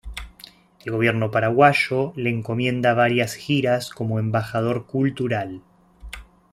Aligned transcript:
El 0.83 0.91
gobierno 0.93 1.29
paraguayo 1.29 2.11
le 2.15 2.31
encomienda 2.31 2.95
varias 2.95 3.35
giras, 3.35 3.91
como 3.91 4.17
embajador 4.17 4.87
cultural. 4.87 5.61